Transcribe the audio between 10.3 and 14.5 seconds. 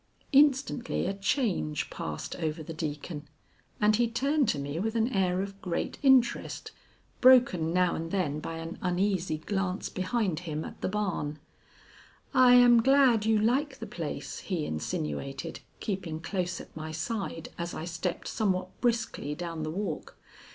him at the barn. "I am glad you like the place,"